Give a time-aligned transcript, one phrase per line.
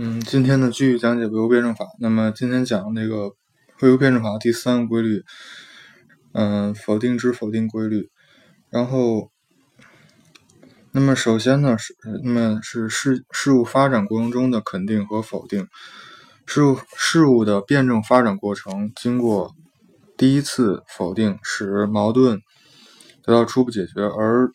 [0.00, 1.84] 嗯，今天呢继续讲解唯物辩证法。
[1.98, 3.32] 那么今天讲那个
[3.80, 5.24] 唯物辩证法第三个规律，
[6.34, 8.08] 嗯，否定之否定规律。
[8.70, 9.32] 然后，
[10.92, 15.66] 那么首先呢是，那么是事事物发展过程中的肯定和否定。
[16.46, 19.52] 事物事物的辩证发展过程经过
[20.16, 22.38] 第一次否定，使矛盾
[23.24, 24.48] 得到初步解决，而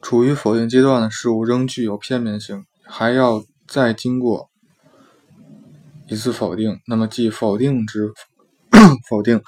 [0.00, 3.42] 处于否定阶段的事物仍具有片面性，还要。
[3.70, 4.50] 再经过
[6.08, 8.12] 一次否定，那么即否定之
[9.08, 9.40] 否定，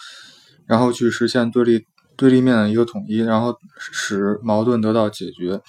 [0.64, 5.60] 然后去实现对立对立面的一个统一，然后使矛盾得到解决。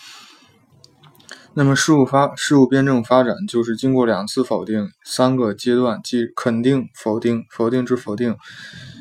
[1.56, 8.38] 那么事物发事物辩证发展就是经过两次否定，三个阶段，即肯定、否定、否定之否定，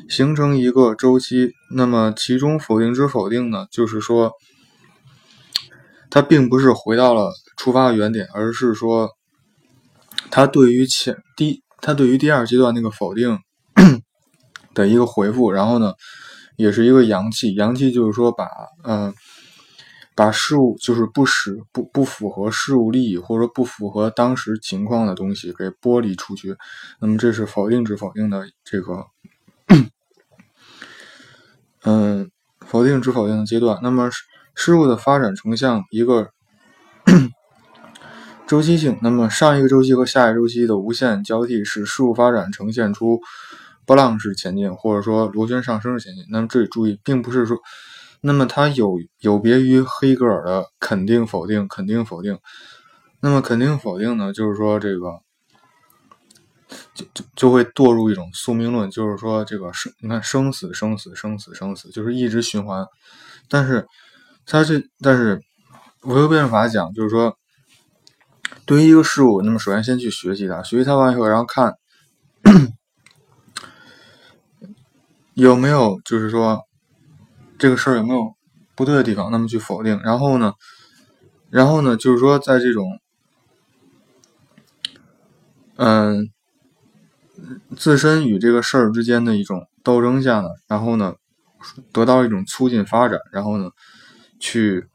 [0.09, 1.51] 形成一个周期。
[1.75, 4.31] 那么其中否定之否定呢，就是说
[6.09, 9.11] 它并不是回到了出发的原点，而是说。
[10.35, 13.37] 他对于前第，他对于第二阶段那个否定
[14.73, 15.93] 的一个回复，然后呢，
[16.55, 18.47] 也是一个阳气，阳气就是说把，
[18.83, 19.13] 嗯，
[20.15, 26.55] 把事物就是不使不不符合事物利益或者不符合当时情况的东西给剥离出去，
[26.99, 29.05] 那么这是否定之否定的这个，
[31.83, 32.31] 嗯，
[32.65, 34.09] 否定之否定的阶段，那么
[34.55, 36.31] 事物的发展呈向一个。
[38.45, 43.19] 周期性，那么上一个周期和下一周期的无限交替，使事物发展呈现出
[43.85, 46.23] 波浪式前进，或者说螺旋上升式前进。
[46.29, 47.57] 那么这里注意，并不是说，
[48.21, 52.37] 那么它有有别于黑格尔的肯定否定，肯定否定。
[53.21, 55.19] 那么肯定否定呢，就是说这个
[56.93, 62.85] 就就就会堕入一种宿命论，就是说这个生你看生死生死生死生死，就是一直循环。
[63.49, 63.87] 但是
[64.45, 65.41] 它这但是
[66.01, 67.35] 唯物辩证法讲，就是说。
[68.65, 71.75] 对于一个事物，那么首先先去学习它，学习它完以后，然后看
[75.33, 76.61] 有没有就是说
[77.57, 78.33] 这个事儿有没有
[78.75, 79.99] 不对的地方，那么去否定。
[80.03, 80.53] 然后呢，
[81.49, 82.85] 然后呢，就是说在这种
[85.75, 86.29] 嗯
[87.75, 91.15] 自身与这个事儿之间的一种斗争下呢，然后呢
[91.91, 93.69] 得到一种促进发展，然后呢
[94.39, 94.87] 去。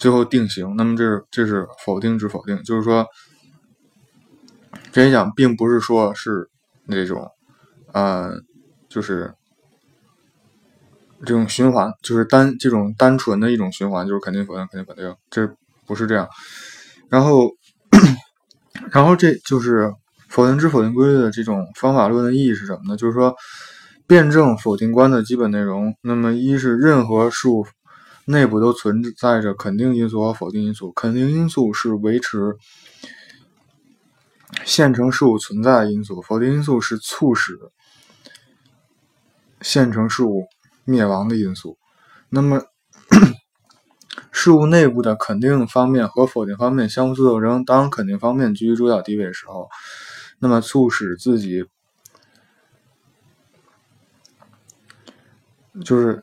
[0.00, 3.06] 最后定型，那么这是这是否定之否定，就是说，
[4.90, 6.48] 这一讲并不是说是
[6.86, 7.30] 那种，
[7.92, 8.32] 呃，
[8.88, 9.34] 就是
[11.20, 15.46] 这种循环，就是单这种单纯的一种循环，就是肯定否定，肯定否定，这
[15.86, 16.26] 不是这样。
[17.10, 17.50] 然后，
[18.90, 19.92] 然后这就是
[20.30, 22.96] 否定之否定规律的这种方法论的意义是什么呢？
[22.96, 23.36] 就是说，
[24.06, 27.66] 辩证否定观的基本内容，那么一是任何事物。
[28.30, 30.92] 内部都存在着肯定因素和否定因素。
[30.92, 32.56] 肯定因素是维持
[34.64, 37.58] 现成事物存在的因素，否定因素是促使
[39.60, 40.46] 现成事物
[40.84, 41.76] 灭亡的因素。
[42.28, 42.62] 那么，
[44.30, 47.64] 事物内部的肯定方面和否定方面相互作斗争。
[47.64, 49.68] 当肯定方面居于主导地位的时候，
[50.38, 51.64] 那么促使自己
[55.84, 56.22] 就是。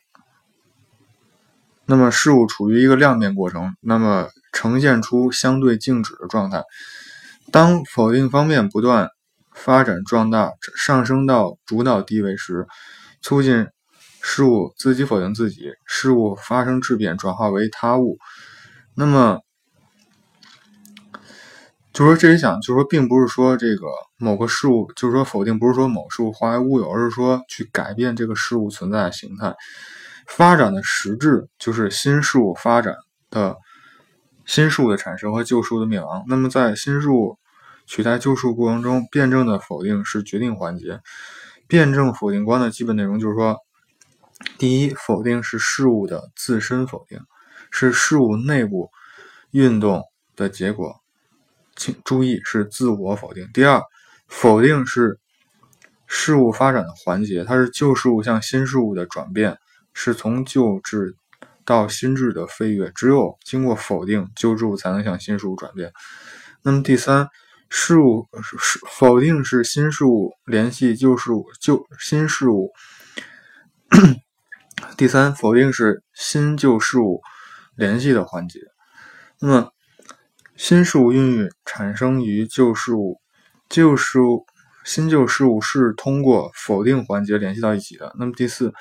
[1.89, 6.63] 那么事物处于一个量变过程，那么呈现出相对静止的状态。
[7.49, 9.09] 当否定方面不断
[9.55, 12.67] 发展壮大，上升到主导地位时，
[13.21, 13.67] 促进
[14.21, 18.17] 事物自己否定自己，事物发生质变，转化为他物。
[18.93, 19.39] 那么，
[21.93, 23.87] 就说这里讲，就说，并不是说这个
[24.17, 29.55] 某个事物，就是说否定，不是说某事物化为乌有，而是说去改变这个事物存在的形态。
[30.27, 32.95] 发展的实质就是新事物发展
[33.31, 33.57] 的
[34.45, 36.23] 新事物的产生和旧事物的灭亡。
[36.27, 37.39] 那么，在新事物
[37.85, 40.99] 取代旧事物过程中，辩证的否定是决定环节。
[41.67, 43.57] 辩证否定观的基本内容就是说：
[44.57, 47.19] 第一，否定是事物的自身否定，
[47.71, 48.91] 是事物内部
[49.51, 50.03] 运动
[50.35, 50.95] 的结果。
[51.75, 53.49] 请注意，是自我否定。
[53.53, 53.81] 第二，
[54.27, 55.19] 否定是
[56.05, 59.57] 事物发展的环节，它是旧事物向新事物的转变。
[59.99, 61.15] 是从旧制
[61.65, 65.91] 到新制的飞跃，只有经过否定，旧事物才能向新事物转变。
[66.61, 67.27] 那么第三，
[67.67, 72.71] 事物是否定是新事物联系旧事物，旧新事物。
[74.95, 77.19] 第三，否定是新旧事物
[77.75, 78.59] 联系的环节。
[79.39, 79.71] 那么
[80.55, 83.19] 新事物孕育产生于旧事物，
[83.67, 84.45] 旧事物
[84.85, 88.15] 新旧事物是通过否定环节联系到一起的。
[88.19, 88.71] 那么第四。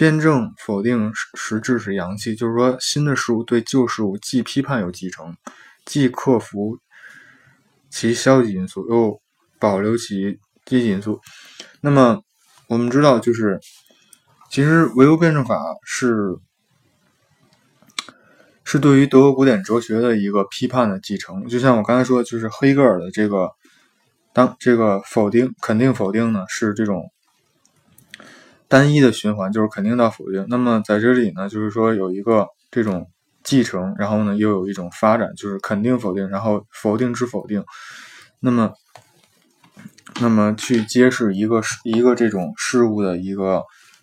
[0.00, 5.36] 辩证否定实质是阳气，就是说新的事物对旧事物既批判又继承，
[5.84, 6.78] 既克服
[7.90, 9.20] 其消极因素，又
[9.58, 11.20] 保留其积极因素。
[11.82, 12.22] 那么
[12.66, 13.60] 我们知道，就是
[14.50, 16.34] 其实唯物辩证法是
[18.64, 21.46] 是对于德国古典哲学的一个批判的继承。
[21.46, 23.50] 就像我刚才说，就是黑格尔的这个
[24.32, 27.02] 当这个否定、肯定、否定呢，是这种
[28.70, 30.46] 单一的循环，就是肯定到否定。
[30.48, 33.06] 那么在这里呢，就是说有一个这种。
[33.42, 37.64] 继承，然后呢，又有一种发展，就是肯定否定，然后否定之否定，
[38.38, 38.74] 那么，
[40.20, 43.62] 那么去揭示一个一个这种事物的一个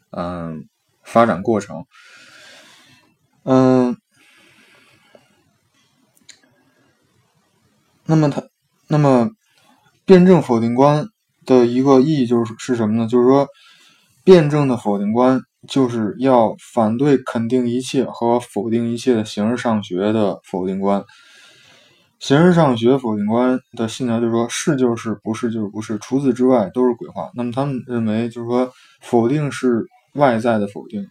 [0.10, 0.68] 嗯
[1.04, 1.86] 发展过程，
[3.44, 3.96] 嗯，
[8.06, 8.42] 那么它，
[8.88, 9.30] 那么
[10.04, 11.06] 辩证否定观
[11.46, 13.08] 的一个意义就是是什么呢？
[13.08, 13.48] 就是说，
[14.28, 15.42] 辩证的否定观。
[15.68, 21.04] 就是要反对肯定一切和否定一切的形式上学的否定观。
[22.20, 27.32] 形式上学否定观的信条就是说，是就是，不是就是不是，除此之外都是鬼话。
[27.34, 28.72] 那么他们认为，就是说，
[29.02, 31.06] 否定是外在的否定，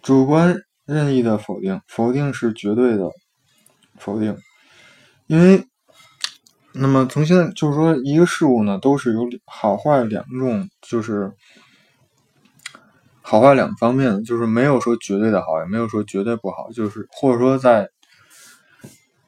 [0.00, 0.54] 主观
[0.84, 3.10] 任意的否定，否定是绝对的
[3.98, 4.36] 否定。
[5.26, 5.64] 因为，
[6.82, 11.32] 那么从现在就是说，一个事物呢，都是有好坏两种，就是。
[13.24, 17.88] 好坏两方面，就是没有说绝对的好，也没有说绝对不好，就是或者说在，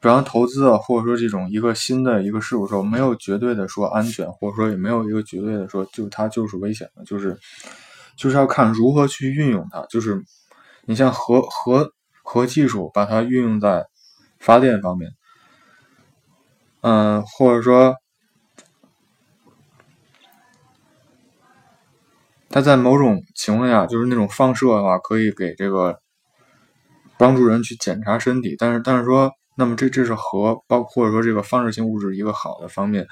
[0.01, 7.39] 比方投资啊，或者说这种一个新的一个事物时候，没有绝对的说安全，或者说也没有一个绝对的说就它就是危险的，就是
[8.17, 9.83] 就是要看如何去运用它。
[9.89, 10.21] 就是
[10.83, 11.89] 你像核核
[12.21, 13.87] 核技术，把它运用在
[14.39, 15.09] 发电方面，
[16.85, 17.95] 嗯，或者说。
[22.47, 25.99] 它在某种情况下，就是那种放射的话，可以给这个
[27.17, 28.55] 帮助人去检查身体。
[28.57, 33.05] 但是，但是说，那么这这是核，包括说这个放射性物质一个好的方面。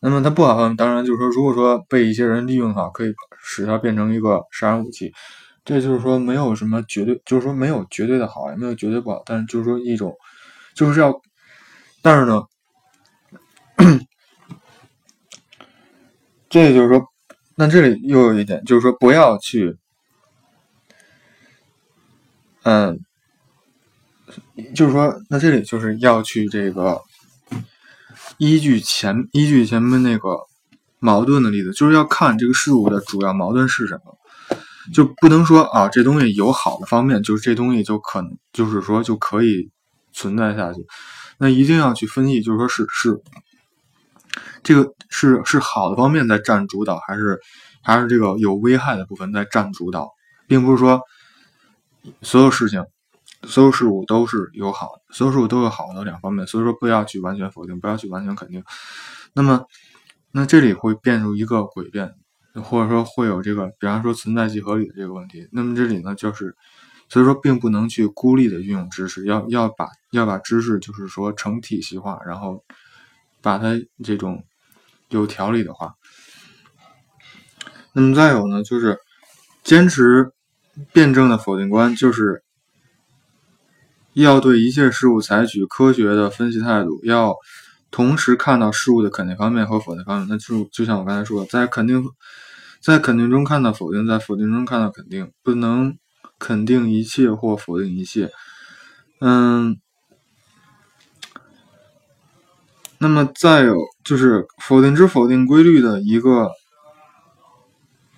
[0.00, 5.12] 那么它不好方面，当然就是说，如果说被一些人利用的话，可以使它变成一个杀人武器。
[5.64, 9.22] 这就是说，没有什么绝对，就是说没有绝对的好，也没有绝对不好。
[9.24, 10.12] 但是就是说一种，
[10.74, 11.14] 就是要，
[12.02, 12.42] 但是呢，
[16.48, 17.04] 这就是说。
[17.56, 19.76] 那这里又有一点，就是说不要去，
[22.62, 22.98] 嗯，
[24.74, 27.02] 就是说，那这里就是要去这个
[28.38, 30.38] 依据前依据前面那个
[31.00, 34.16] 矛盾的例子，就是要看这个事物的主要矛盾是什么，
[34.94, 39.70] 就不能说啊，这东西有好的方面，就是这东西就可能就是说就可以
[40.14, 40.80] 存在下去，
[41.36, 43.20] 那一定要去分析，就是说是是。
[44.62, 47.38] 这个是是好的方面在占主导，还是
[47.82, 50.10] 还是这个有危害的部分在占主导，
[50.46, 51.00] 并不是说
[52.22, 52.84] 所有事情、
[53.44, 58.62] 所有事物都是有好，所有事物都有好的两方面，所以说不要去完全否定，不要去完全肯定。
[59.32, 59.64] 那么，
[60.32, 62.14] 那这里会变出一个诡辩，
[62.54, 65.48] 或者说会有这个，比方说存在即合理的这个问题。
[65.52, 66.54] 那么这里呢，就是
[67.08, 72.64] 所以说并不能去孤立的运用知识，要要把要把知识就是说成体系化，然后
[73.42, 74.44] 把它这种。
[75.12, 75.96] 有条理的话，
[77.92, 78.96] 那么再有呢，就是
[79.64, 80.30] 坚持
[80.92, 82.44] 辩证的否定观，就是
[84.12, 87.34] 要对一切事物采取科学的分析态度，要
[87.90, 90.28] 同时看到事物的肯定方面和否定方面。
[90.30, 92.04] 那就就像我刚才说的，在肯定
[92.80, 95.98] 在肯定中看到否定，在否定中看到肯定，不能
[96.38, 98.30] 肯定一切或否定一切。
[99.18, 99.80] 嗯。
[103.02, 106.50] 那么再有就是否定之否定规律的一个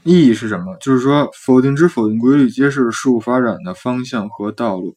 [0.03, 0.77] 意义是什么？
[0.81, 4.97] 就是说否定之否定规律揭示事物发展的方向和道路，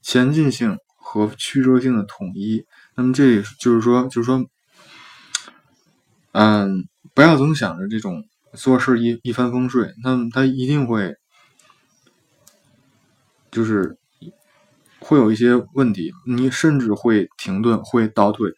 [0.00, 2.64] 前进性和曲折性的统一。
[2.94, 4.42] 那么这里就是说，就是说，
[6.32, 11.14] 嗯，不要总想着这种做事一一帆风顺，那么它一定会
[13.50, 13.98] 就是
[15.00, 18.50] 会有一些问题，你甚至会停顿，会倒退。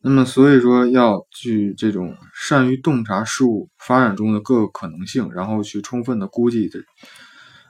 [0.00, 6.78] 那么，所以说要去这种善于洞察事物发展中的各个可能性，然后去充分的估计这，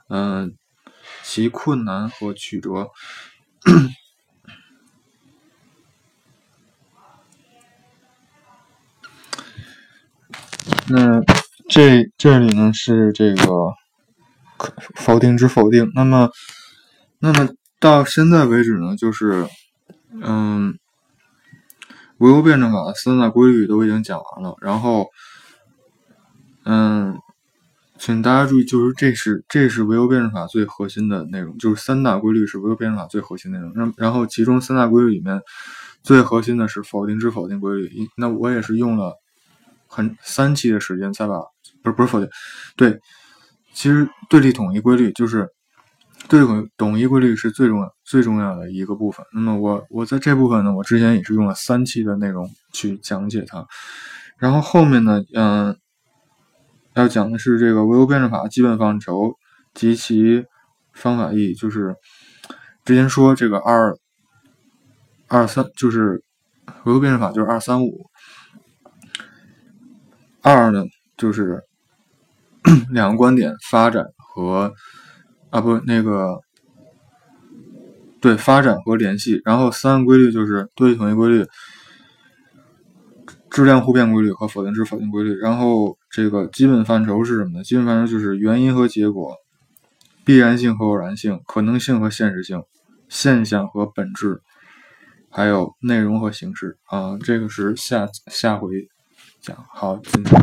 [0.09, 0.55] 嗯，
[1.23, 2.87] 其困难和曲折。
[10.87, 11.21] 那
[11.67, 13.73] 这这里呢是这个
[14.95, 15.91] 否定之否定。
[15.93, 16.29] 那么，
[17.19, 19.47] 那么到现在为止呢，就是
[20.21, 20.78] 嗯。
[22.19, 25.07] 唯物辩证法的三大规律都已经讲完了，然后，
[26.65, 27.17] 嗯，
[27.97, 33.73] 请大家注意，就是这是这是唯物辩证法最核心的内容，就是三大规律是唯物辩证法最核心内容。
[33.73, 35.41] 然然后，其中三大规律里面
[36.03, 37.89] 最核心的是否定之否定规律。
[38.15, 39.15] 那我也是用了
[39.87, 41.39] 很三期的时间才把，
[41.83, 42.29] 不是不是否定，
[42.75, 42.99] 对，
[43.73, 45.47] 其实对立统一规律就是
[46.27, 46.47] 对立
[46.77, 49.25] 统一规律是最重要最重要的一个部分。
[49.33, 53.65] 那么我我在这部分呢，我之前也是用了三期的内容去讲解它，
[54.37, 55.75] 然后后面呢，嗯，
[56.93, 59.33] 要讲的是这个唯物辩证法基本范畴
[59.73, 60.45] 及其
[60.93, 61.95] 方法意义，就是
[62.83, 63.95] 之前说这个二。
[65.31, 66.23] 二三就是
[66.85, 68.09] 唯物辩证法，就是二三五。
[70.41, 70.83] 二呢，
[71.17, 71.61] 就是
[72.89, 74.73] 两个观点发展和
[75.49, 76.39] 啊不那个
[78.19, 79.41] 对发展和联系。
[79.45, 81.45] 然后三规律就是对立统一规律、
[83.49, 85.35] 质量互变规律和否定之否定规律。
[85.35, 87.63] 然后这个基本范畴是什么呢？
[87.63, 89.35] 基本范畴就是原因和结果、
[90.25, 92.63] 必然性和偶然性、可能性和现实性、
[93.07, 94.41] 现象和本质。
[95.31, 98.67] 还有内容和形式啊，这个是下下回
[99.39, 99.55] 讲。
[99.71, 100.41] 好，今天。